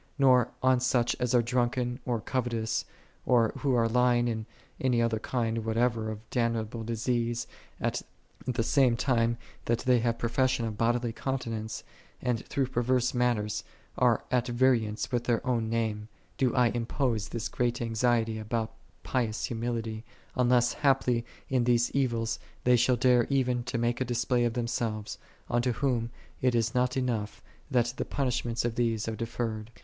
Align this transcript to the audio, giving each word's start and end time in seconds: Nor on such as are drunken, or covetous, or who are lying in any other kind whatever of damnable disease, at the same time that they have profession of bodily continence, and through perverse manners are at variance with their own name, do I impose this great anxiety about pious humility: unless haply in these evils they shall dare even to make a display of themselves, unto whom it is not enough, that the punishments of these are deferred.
Nor 0.17 0.49
on 0.63 0.79
such 0.79 1.15
as 1.19 1.35
are 1.35 1.43
drunken, 1.43 1.99
or 2.07 2.19
covetous, 2.19 2.85
or 3.23 3.53
who 3.59 3.75
are 3.75 3.87
lying 3.87 4.27
in 4.27 4.47
any 4.79 4.99
other 4.99 5.19
kind 5.19 5.63
whatever 5.63 6.09
of 6.09 6.27
damnable 6.31 6.83
disease, 6.83 7.45
at 7.79 8.01
the 8.47 8.63
same 8.63 8.97
time 8.97 9.37
that 9.65 9.81
they 9.81 9.99
have 9.99 10.17
profession 10.17 10.65
of 10.65 10.75
bodily 10.75 11.13
continence, 11.13 11.83
and 12.19 12.43
through 12.47 12.65
perverse 12.65 13.13
manners 13.13 13.63
are 13.95 14.23
at 14.31 14.47
variance 14.47 15.11
with 15.11 15.25
their 15.25 15.45
own 15.45 15.69
name, 15.69 16.07
do 16.35 16.51
I 16.55 16.69
impose 16.69 17.29
this 17.29 17.47
great 17.47 17.79
anxiety 17.79 18.39
about 18.39 18.73
pious 19.03 19.45
humility: 19.45 20.03
unless 20.33 20.73
haply 20.73 21.27
in 21.47 21.65
these 21.65 21.91
evils 21.91 22.39
they 22.63 22.75
shall 22.75 22.95
dare 22.95 23.25
even 23.29 23.61
to 23.65 23.77
make 23.77 24.01
a 24.01 24.05
display 24.05 24.45
of 24.45 24.53
themselves, 24.53 25.19
unto 25.47 25.73
whom 25.73 26.09
it 26.41 26.55
is 26.55 26.73
not 26.73 26.97
enough, 26.97 27.43
that 27.69 27.93
the 27.97 28.03
punishments 28.05 28.65
of 28.65 28.73
these 28.73 29.07
are 29.07 29.15
deferred. 29.15 29.69